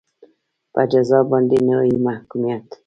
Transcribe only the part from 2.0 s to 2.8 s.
محکومیت.